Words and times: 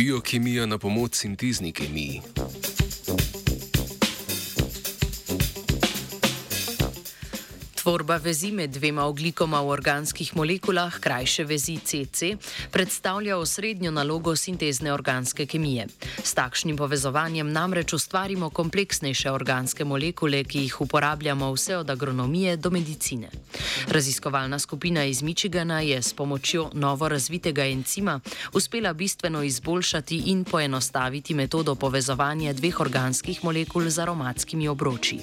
Biokemija 0.00 0.66
na 0.66 0.78
pomoč 0.78 1.14
sintezni 1.14 1.72
kemiji. 1.72 2.22
Tvorba 7.80 8.16
vezi 8.16 8.50
med 8.52 8.70
dvema 8.76 9.06
oglikoma 9.08 9.62
v 9.64 9.70
organskih 9.72 10.34
molekulah, 10.36 10.98
krajše 11.00 11.44
vezi 11.48 11.78
CC, 11.80 12.36
predstavlja 12.70 13.38
osrednjo 13.40 13.90
nalogo 13.90 14.34
sintezne 14.36 14.92
organske 14.92 15.46
kemije. 15.46 15.86
S 16.22 16.34
takšnim 16.36 16.76
povezovanjem 16.76 17.48
namreč 17.52 17.94
ustvarimo 17.96 18.50
kompleksnejše 18.50 19.32
organske 19.32 19.84
molekule, 19.84 20.42
ki 20.44 20.66
jih 20.66 20.80
uporabljamo 20.80 21.48
vse 21.54 21.76
od 21.76 21.90
agronomije 21.90 22.56
do 22.56 22.70
medicine. 22.70 23.30
Raziskovalna 23.88 24.58
skupina 24.58 25.04
iz 25.04 25.22
Michigana 25.22 25.80
je 25.80 26.02
s 26.02 26.12
pomočjo 26.12 26.68
novo 26.74 27.08
razvitega 27.08 27.64
encima 27.64 28.20
uspela 28.52 28.92
bistveno 28.92 29.42
izboljšati 29.42 30.22
in 30.26 30.44
poenostaviti 30.44 31.34
metodo 31.34 31.74
povezovanja 31.74 32.52
dveh 32.52 32.80
organskih 32.80 33.44
molekul 33.44 33.88
z 33.88 33.98
aromatskimi 33.98 34.68
obroči. 34.68 35.18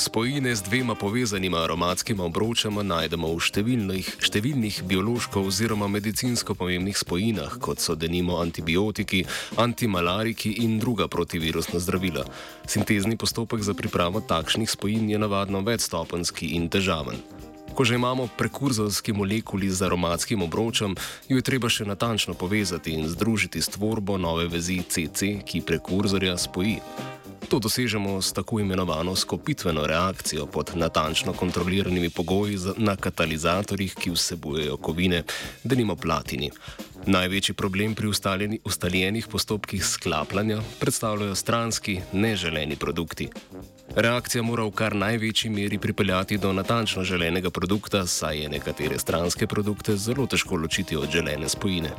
Spojine 0.00 0.56
z 0.56 0.62
dvema 0.62 0.94
povezanima 0.94 1.58
aromatskima 1.58 2.24
obročama 2.24 2.80
najdemo 2.80 3.28
v 3.36 3.42
številnih, 3.44 4.06
številnih 4.24 4.78
biološko 4.88 5.42
oziroma 5.44 5.90
medicinsko 5.92 6.56
pomembnih 6.56 6.96
spojinah, 6.96 7.58
kot 7.60 7.84
so 7.84 7.92
denimo 8.00 8.38
antibiotiki, 8.40 9.20
antimalariki 9.60 10.54
in 10.64 10.78
druga 10.80 11.04
protivirusna 11.04 11.82
zdravila. 11.84 12.24
Sintezni 12.64 13.20
postopek 13.20 13.60
za 13.60 13.76
pripravo 13.76 14.24
takšnih 14.24 14.72
spojin 14.72 15.12
je 15.12 15.20
navadno 15.20 15.60
večstopenski 15.68 16.56
in 16.56 16.72
težaven. 16.72 17.20
Ko 17.76 17.84
že 17.84 18.00
imamo 18.00 18.24
prekurzorski 18.40 19.12
molekuli 19.12 19.68
z 19.68 19.84
aromatskim 19.84 20.40
obročem, 20.48 20.96
jo 21.28 21.36
je 21.36 21.44
treba 21.44 21.68
še 21.68 21.84
natančno 21.84 22.32
povezati 22.32 22.96
in 22.96 23.04
združiti 23.04 23.60
s 23.60 23.76
tvorbo 23.76 24.16
nove 24.16 24.48
vezi 24.48 24.80
CC, 24.80 25.44
ki 25.44 25.60
prekurzorja 25.60 26.40
spoji. 26.40 26.80
To 27.50 27.58
dosežemo 27.58 28.22
s 28.22 28.32
tako 28.32 28.60
imenovano 28.60 29.16
skopitveno 29.16 29.86
reakcijo 29.86 30.46
pod 30.46 30.70
natančno 30.74 31.32
kontroliranimi 31.32 32.10
pogoji 32.10 32.58
na 32.76 32.96
katalizatorjih, 32.96 33.94
ki 33.94 34.10
vsebujejo 34.10 34.76
kovine, 34.76 35.22
da 35.64 35.74
nimo 35.74 35.96
platini. 35.96 36.50
Največji 37.06 37.54
problem 37.54 37.94
pri 37.94 38.08
ustaljenih 38.64 39.26
postopkih 39.26 39.84
sklapljanja 39.84 40.60
predstavljajo 40.80 41.34
stranski, 41.34 42.00
neželeni 42.12 42.76
produkti. 42.76 43.28
Reakcija 43.96 44.42
mora 44.42 44.62
v 44.64 44.70
kar 44.70 44.94
največji 44.94 45.50
meri 45.50 45.78
pripeljati 45.78 46.38
do 46.38 46.52
natančno 46.52 47.04
želenega 47.04 47.50
produkta, 47.50 48.06
saj 48.06 48.42
je 48.42 48.48
nekatere 48.48 48.98
stranske 48.98 49.46
produkte 49.46 49.96
zelo 49.96 50.26
težko 50.26 50.56
ločiti 50.56 50.96
od 50.96 51.10
želene 51.10 51.48
spojine. 51.48 51.90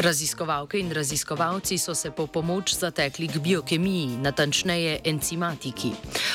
Raziskovalke 0.00 0.78
in 0.78 0.92
raziskovalci 0.92 1.78
so 1.78 1.94
se 1.94 2.10
po 2.10 2.26
pomoč 2.26 2.74
zatekli 2.74 3.28
k 3.28 3.36
biokemiji, 3.36 4.16
natančneje 4.16 5.00
encimatiki. 5.04 5.92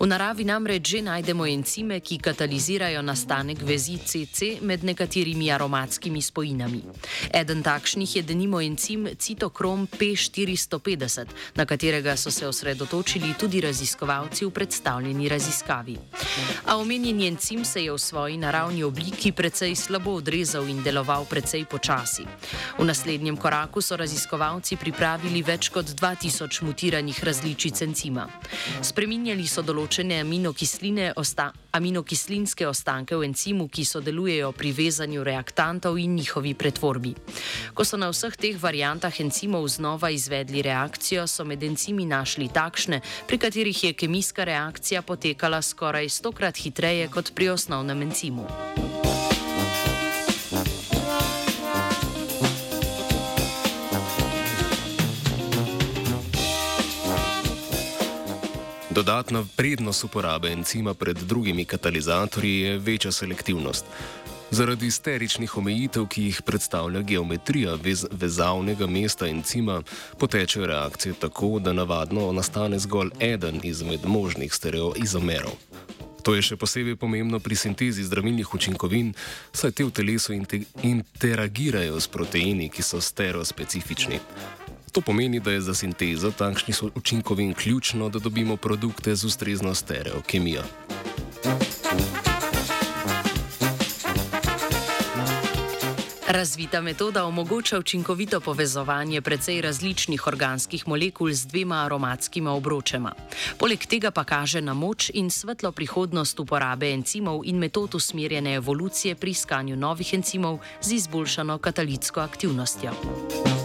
V 0.00 0.06
naravi 0.06 0.44
namreč 0.44 0.88
že 0.88 1.02
najdemo 1.02 1.46
encime, 1.46 1.98
ki 2.00 2.20
katalizirajo 2.22 3.02
nastanek 3.02 3.58
vezi 3.62 3.98
CC 3.98 4.62
med 4.62 4.84
nekaterimi 4.84 5.50
aromatskimi 5.50 6.22
spojinami. 6.22 6.82
Eden 7.34 7.62
takšnih 7.62 8.16
je 8.16 8.22
denimo 8.22 8.60
encim 8.62 9.08
citokrom 9.18 9.88
P450, 9.90 11.26
na 11.54 11.66
katerega 11.66 12.16
so 12.16 12.30
se 12.30 12.46
osredotočili 12.46 13.34
tudi 13.34 13.60
raziskovalci 13.60 14.46
v 14.46 14.50
predstavljeni 14.50 15.28
raziskavi. 15.28 15.98
A 16.66 16.76
omenjeni 16.76 17.26
encim 17.26 17.64
se 17.64 17.82
je 17.84 17.92
v 17.92 17.98
svoji 17.98 18.36
naravni 18.38 18.84
obliki 18.86 19.32
precej 19.32 19.74
slabo 19.74 20.14
odrezal 20.22 20.68
in 20.68 20.82
deloval 20.82 21.26
precej 21.26 21.64
počasi. 21.64 22.22
V 22.78 22.84
naslednjem 22.86 23.34
koraku 23.34 23.47
koraku 23.48 23.80
so 23.80 23.96
raziskovalci 23.96 24.76
pripravili 24.76 25.40
več 25.40 25.70
kot 25.72 25.88
2000 25.96 26.66
mutiranih 26.66 27.20
različic 27.24 27.80
encima. 27.86 28.26
Spreminjali 28.84 29.46
so 29.48 29.64
določene 29.64 30.18
aminokisline, 30.20 31.14
osta, 31.16 31.46
aminokislinske 31.72 32.68
ostanke 32.68 33.16
v 33.16 33.30
encimu, 33.30 33.70
ki 33.72 33.86
sodelujejo 33.88 34.52
pri 34.52 34.74
vezanju 34.76 35.24
reaktantov 35.24 35.96
in 35.96 36.18
njihovi 36.20 36.52
pretvorbi. 36.60 37.14
Ko 37.72 37.88
so 37.88 37.96
na 37.96 38.12
vseh 38.12 38.36
teh 38.36 38.60
variantah 38.60 39.16
encimov 39.24 39.64
znova 39.72 40.12
izvedli 40.12 40.60
reakcijo, 40.68 41.24
so 41.24 41.48
med 41.48 41.64
encimi 41.64 42.04
našli 42.04 42.52
takšne, 42.52 43.00
pri 43.24 43.40
katerih 43.40 43.84
je 43.88 43.96
kemijska 43.96 44.44
reakcija 44.44 45.00
potekala 45.00 45.64
skoraj 45.64 46.12
stokrat 46.20 46.60
hitreje 46.60 47.08
kot 47.08 47.32
pri 47.32 47.54
osnovnem 47.56 48.10
encimu. 48.10 48.44
Dodatna 58.98 59.44
prednost 59.56 60.04
uporabe 60.04 60.48
encima 60.52 60.94
pred 60.94 61.16
drugimi 61.16 61.64
katalizatorji 61.64 62.60
je 62.60 62.78
večja 62.78 63.12
selektivnost. 63.12 63.84
Zaradi 64.50 64.90
steričnih 64.90 65.56
omejitev, 65.56 66.06
ki 66.06 66.22
jih 66.22 66.40
predstavlja 66.42 67.00
geometrija 67.00 67.74
vez 67.74 68.04
vezavnega 68.10 68.86
mesta 68.86 69.28
encima, 69.28 69.82
potečejo 70.18 70.66
reakcije 70.66 71.14
tako, 71.14 71.58
da 71.58 71.72
navadno 71.72 72.32
nastane 72.32 72.78
zgolj 72.78 73.10
eden 73.20 73.60
izmed 73.62 74.00
možnih 74.04 74.54
stereoizomerov. 74.54 75.54
To 76.22 76.34
je 76.34 76.42
še 76.42 76.56
posebej 76.56 76.96
pomembno 76.96 77.38
pri 77.38 77.56
sintezi 77.56 78.02
zdravilnih 78.02 78.54
učinkovin, 78.54 79.14
saj 79.52 79.76
te 79.78 79.86
v 79.86 79.94
telesu 79.94 80.34
interagirajo 80.82 82.00
s 82.00 82.10
proteini, 82.10 82.66
ki 82.68 82.82
so 82.82 83.00
stereospecifični. 83.00 84.18
To 84.98 85.02
pomeni, 85.02 85.40
da 85.40 85.50
je 85.50 85.60
za 85.60 85.74
sintezo 85.74 86.30
takšnih 86.30 86.82
učinkovin 86.94 87.54
ključno, 87.54 88.08
da 88.08 88.18
dobimo 88.18 88.56
produkte 88.56 89.14
z 89.14 89.24
ustrezno 89.24 89.74
stereokemijo. 89.74 90.62
Razvita 96.28 96.80
metoda 96.80 97.24
omogoča 97.24 97.78
učinkovito 97.78 98.40
povezovanje 98.40 99.20
precej 99.20 99.60
različnih 99.60 100.26
organskih 100.26 100.88
molekul 100.88 101.32
z 101.32 101.46
dvema 101.46 101.84
aromatskima 101.84 102.52
obročema. 102.52 103.12
Poleg 103.58 103.86
tega 103.86 104.10
pa 104.10 104.24
kaže 104.24 104.60
na 104.60 104.74
moč 104.74 105.10
in 105.14 105.30
svetlo 105.30 105.72
prihodnost 105.72 106.40
uporabe 106.40 106.90
encimov 106.90 107.40
in 107.44 107.58
metod 107.58 107.94
usmerjene 107.94 108.54
evolucije 108.54 109.14
pri 109.14 109.30
iskanju 109.30 109.76
novih 109.76 110.14
encimov 110.14 110.58
z 110.80 110.92
izboljšano 110.92 111.58
katalitsko 111.58 112.20
aktivnostjo. 112.20 113.57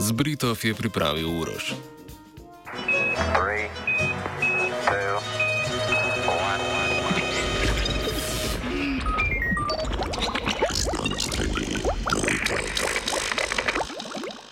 Z 0.00 0.16
Britov 0.16 0.56
je 0.64 0.72
pripravil 0.72 1.28
Uroš. 1.28 1.76